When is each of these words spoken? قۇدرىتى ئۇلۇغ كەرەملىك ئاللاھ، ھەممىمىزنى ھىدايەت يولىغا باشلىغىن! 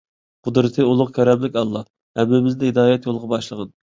قۇدرىتى 0.45 0.85
ئۇلۇغ 0.91 1.11
كەرەملىك 1.17 1.59
ئاللاھ، 1.61 1.85
ھەممىمىزنى 2.21 2.71
ھىدايەت 2.71 3.07
يولىغا 3.11 3.33
باشلىغىن! 3.37 3.71